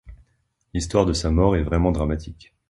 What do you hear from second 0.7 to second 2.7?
L'histoire de sa mort est vraiment dramatique.